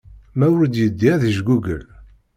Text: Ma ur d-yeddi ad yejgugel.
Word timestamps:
Ma 0.37 0.45
ur 0.53 0.61
d-yeddi 0.67 1.09
ad 1.13 1.21
yejgugel. 1.25 1.85